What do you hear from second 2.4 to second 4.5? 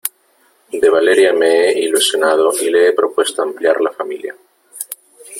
y le he propuesto ampliar la familia,